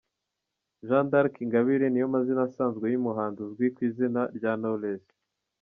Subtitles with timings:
[0.87, 5.05] Jeanne d’Arc Ingabire niyo mazina asanzwe y’umuhanzi uzwi ku izina rya Knowless.